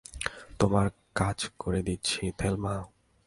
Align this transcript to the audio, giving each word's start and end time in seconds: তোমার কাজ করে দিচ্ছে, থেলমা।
তোমার 0.59 0.87
কাজ 1.15 1.49
করে 1.59 1.81
দিচ্ছে, 1.83 2.31
থেলমা। 2.37 2.75